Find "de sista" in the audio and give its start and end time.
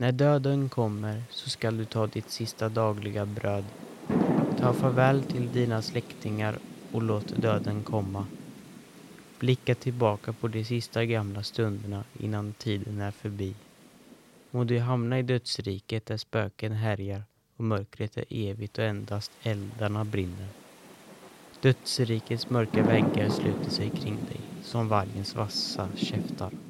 10.48-11.04